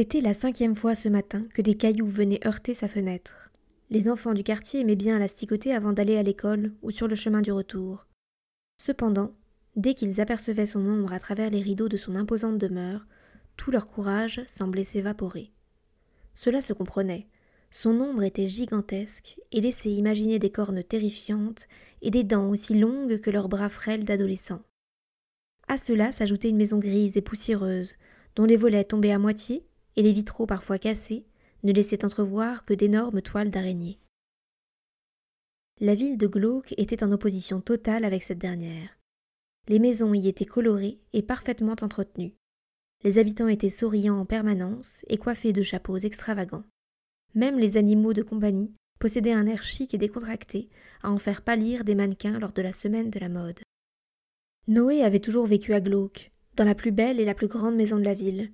[0.00, 3.50] C'était la cinquième fois ce matin que des cailloux venaient heurter sa fenêtre.
[3.90, 7.40] Les enfants du quartier aimaient bien l'asticoter avant d'aller à l'école ou sur le chemin
[7.40, 8.06] du retour.
[8.80, 9.34] Cependant,
[9.74, 13.08] dès qu'ils apercevaient son ombre à travers les rideaux de son imposante demeure,
[13.56, 15.50] tout leur courage semblait s'évaporer.
[16.32, 17.26] Cela se comprenait.
[17.72, 21.66] Son ombre était gigantesque et laissait imaginer des cornes terrifiantes
[22.02, 24.62] et des dents aussi longues que leurs bras frêles d'adolescents.
[25.66, 27.96] À cela s'ajoutait une maison grise et poussiéreuse,
[28.36, 29.64] dont les volets tombaient à moitié
[29.98, 31.26] et les vitraux parfois cassés
[31.64, 33.98] ne laissaient entrevoir que d'énormes toiles d'araignées.
[35.80, 38.96] La ville de Glauque était en opposition totale avec cette dernière.
[39.66, 42.34] Les maisons y étaient colorées et parfaitement entretenues.
[43.02, 46.64] Les habitants étaient souriants en permanence et coiffés de chapeaux extravagants.
[47.34, 50.68] Même les animaux de compagnie possédaient un air chic et décontracté
[51.02, 53.60] à en faire pâlir des mannequins lors de la semaine de la mode.
[54.68, 57.96] Noé avait toujours vécu à Glauque, dans la plus belle et la plus grande maison
[57.96, 58.52] de la ville,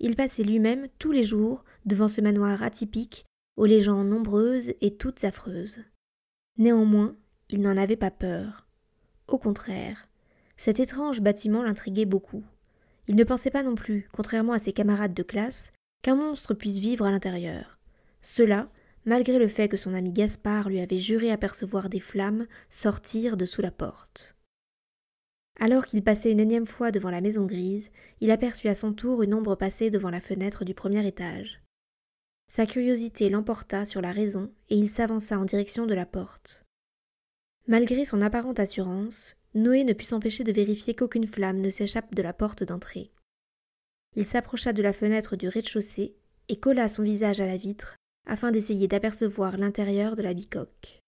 [0.00, 3.24] il passait lui-même tous les jours devant ce manoir atypique
[3.56, 5.80] aux légendes nombreuses et toutes affreuses.
[6.58, 7.16] Néanmoins,
[7.50, 8.66] il n'en avait pas peur.
[9.26, 10.08] Au contraire,
[10.56, 12.44] cet étrange bâtiment l'intriguait beaucoup.
[13.08, 16.78] Il ne pensait pas non plus, contrairement à ses camarades de classe, qu'un monstre puisse
[16.78, 17.78] vivre à l'intérieur.
[18.22, 18.68] Cela,
[19.04, 23.46] malgré le fait que son ami Gaspard lui avait juré apercevoir des flammes sortir de
[23.46, 24.36] sous la porte.
[25.58, 29.22] Alors qu'il passait une énième fois devant la maison grise, il aperçut à son tour
[29.22, 31.60] une ombre passer devant la fenêtre du premier étage.
[32.50, 36.64] Sa curiosité l'emporta sur la raison et il s'avança en direction de la porte.
[37.66, 42.22] Malgré son apparente assurance, Noé ne put s'empêcher de vérifier qu'aucune flamme ne s'échappe de
[42.22, 43.10] la porte d'entrée.
[44.16, 46.16] Il s'approcha de la fenêtre du rez-de-chaussée
[46.48, 47.96] et colla son visage à la vitre
[48.26, 51.00] afin d'essayer d'apercevoir l'intérieur de la bicoque.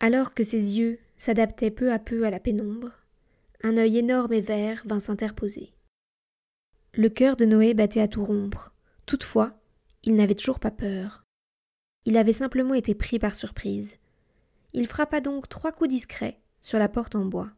[0.00, 3.01] Alors que ses yeux s'adaptaient peu à peu à la pénombre,
[3.62, 5.72] un œil énorme et vert vint s'interposer.
[6.94, 8.74] Le cœur de Noé battait à tout rompre.
[9.06, 9.58] Toutefois,
[10.02, 11.24] il n'avait toujours pas peur.
[12.04, 13.94] Il avait simplement été pris par surprise.
[14.72, 17.50] Il frappa donc trois coups discrets sur la porte en bois.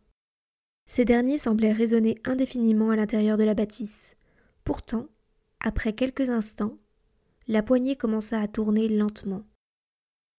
[0.87, 4.17] Ces derniers semblaient résonner indéfiniment à l'intérieur de la bâtisse.
[4.65, 5.09] Pourtant,
[5.61, 6.79] après quelques instants,
[7.49, 9.45] la poignée commença à tourner lentement.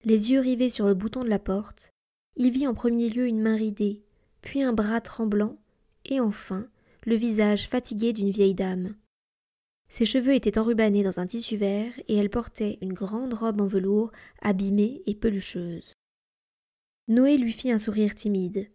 [0.04, 1.92] Les yeux rivés sur le bouton de la porte,
[2.36, 4.05] il vit en premier lieu une main ridée,
[4.46, 5.58] puis un bras tremblant,
[6.06, 6.70] et enfin
[7.06, 8.96] le visage fatigué d'une vieille dame.
[9.90, 13.68] Ses cheveux étaient enrubannés dans un tissu vert, et elle portait une grande robe en
[13.68, 14.12] velours,
[14.42, 15.94] abîmée et pelucheuse.
[17.08, 18.70] Noé lui fit un sourire timide.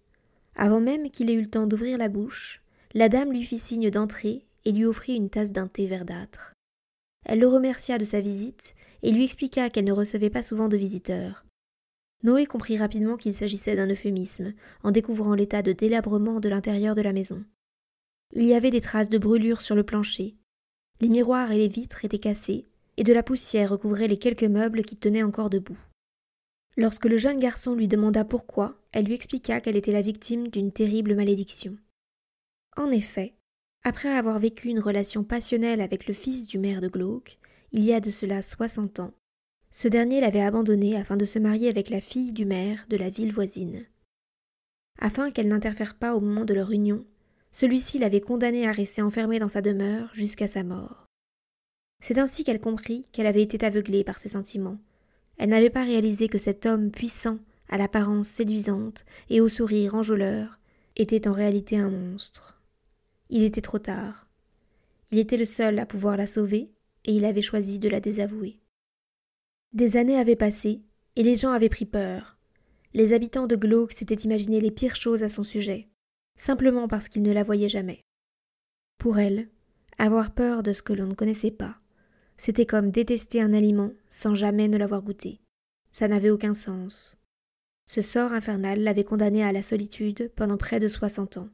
[0.54, 2.62] Avant même qu'il ait eu le temps d'ouvrir la bouche,
[2.94, 6.52] la dame lui fit signe d'entrer et lui offrit une tasse d'un thé verdâtre.
[7.24, 10.76] Elle le remercia de sa visite et lui expliqua qu'elle ne recevait pas souvent de
[10.76, 11.44] visiteurs.
[12.22, 17.02] Noé comprit rapidement qu'il s'agissait d'un euphémisme, en découvrant l'état de délabrement de l'intérieur de
[17.02, 17.44] la maison.
[18.34, 20.36] Il y avait des traces de brûlures sur le plancher.
[21.00, 22.66] Les miroirs et les vitres étaient cassés,
[22.96, 25.78] et de la poussière recouvrait les quelques meubles qui tenaient encore debout.
[26.76, 30.72] Lorsque le jeune garçon lui demanda pourquoi, elle lui expliqua qu'elle était la victime d'une
[30.72, 31.76] terrible malédiction.
[32.76, 33.34] En effet,
[33.82, 37.38] après avoir vécu une relation passionnelle avec le fils du maire de Glauque,
[37.72, 39.14] il y a de cela soixante ans,
[39.70, 43.10] ce dernier l'avait abandonnée afin de se marier avec la fille du maire de la
[43.10, 43.86] ville voisine.
[44.98, 47.04] Afin qu'elle n'interfère pas au moment de leur union,
[47.52, 51.06] celui-ci l'avait condamnée à rester enfermée dans sa demeure jusqu'à sa mort.
[52.02, 54.78] C'est ainsi qu'elle comprit qu'elle avait été aveuglée par ses sentiments.
[55.36, 57.38] Elle n'avait pas réalisé que cet homme puissant,
[57.68, 60.58] à l'apparence séduisante et au sourire enjôleur,
[60.96, 62.60] était en réalité un monstre.
[63.28, 64.26] Il était trop tard.
[65.12, 66.70] Il était le seul à pouvoir la sauver,
[67.04, 68.58] et il avait choisi de la désavouer.
[69.72, 70.82] Des années avaient passé,
[71.14, 72.38] et les gens avaient pris peur.
[72.92, 75.88] Les habitants de Glauque s'étaient imaginé les pires choses à son sujet,
[76.36, 78.00] simplement parce qu'ils ne la voyaient jamais.
[78.98, 79.48] Pour elle,
[79.98, 81.76] avoir peur de ce que l'on ne connaissait pas,
[82.36, 85.40] c'était comme détester un aliment sans jamais ne l'avoir goûté.
[85.92, 87.16] Ça n'avait aucun sens.
[87.86, 91.48] Ce sort infernal l'avait condamnée à la solitude pendant près de soixante ans.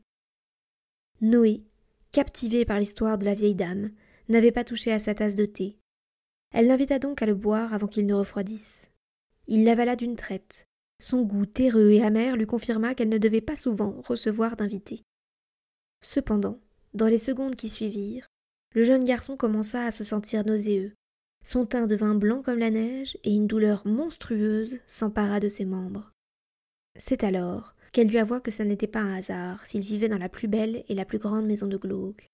[1.20, 1.64] Noé,
[2.12, 3.90] captivé par l'histoire de la vieille dame,
[4.28, 5.76] n'avait pas touché à sa tasse de thé,
[6.52, 8.88] elle l'invita donc à le boire avant qu'il ne refroidisse.
[9.46, 10.66] Il l'avala d'une traite.
[11.00, 15.02] Son goût terreux et amer lui confirma qu'elle ne devait pas souvent recevoir d'invités.
[16.02, 16.58] Cependant,
[16.94, 18.26] Dans les secondes qui suivirent,
[18.74, 20.94] le jeune garçon commença à se sentir nauséeux.
[21.44, 26.12] Son teint devint blanc comme la neige et une douleur monstrueuse s'empara de ses membres.
[26.98, 30.28] C'est alors qu'elle lui avoua que ça n'était pas un hasard s'il vivait dans la
[30.28, 32.28] plus belle et la plus grande maison de Glauque.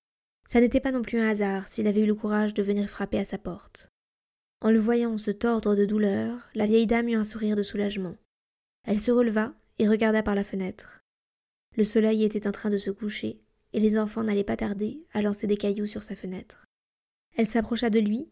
[0.49, 3.19] Ça n'était pas non plus un hasard s'il avait eu le courage de venir frapper
[3.19, 3.92] à sa porte.
[4.63, 8.17] En le voyant se tordre de douleur, la vieille dame eut un sourire de soulagement.
[8.85, 11.01] Elle se releva et regarda par la fenêtre.
[11.77, 13.43] Le soleil était en train de se coucher,
[13.73, 16.65] et les enfants n'allaient pas tarder à lancer des cailloux sur sa fenêtre.
[17.37, 18.31] Elle s'approcha de lui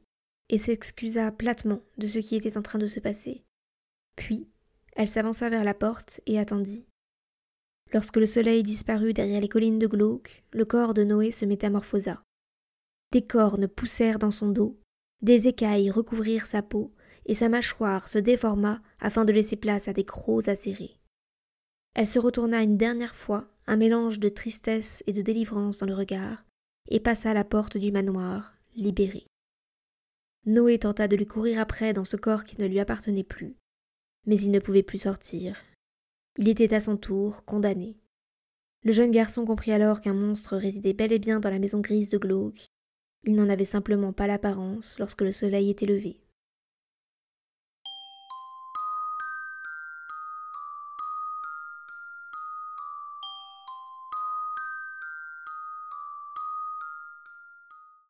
[0.50, 3.44] et s'excusa platement de ce qui était en train de se passer.
[4.14, 4.48] Puis,
[4.94, 6.86] elle s'avança vers la porte et attendit.
[7.92, 12.22] Lorsque le soleil disparut derrière les collines de Glauque, le corps de Noé se métamorphosa.
[13.10, 14.79] Des cornes poussèrent dans son dos,
[15.22, 16.92] des écailles recouvrirent sa peau,
[17.26, 20.96] et sa mâchoire se déforma afin de laisser place à des crocs acérés.
[21.94, 25.94] Elle se retourna une dernière fois, un mélange de tristesse et de délivrance dans le
[25.94, 26.44] regard,
[26.88, 29.26] et passa à la porte du manoir, libérée.
[30.46, 33.56] Noé tenta de lui courir après dans ce corps qui ne lui appartenait plus,
[34.26, 35.56] mais il ne pouvait plus sortir.
[36.38, 37.96] Il était à son tour condamné.
[38.82, 42.08] Le jeune garçon comprit alors qu'un monstre résidait bel et bien dans la maison grise
[42.08, 42.68] de Glauque.
[43.24, 46.20] Il n'en avait simplement pas l'apparence lorsque le soleil était levé.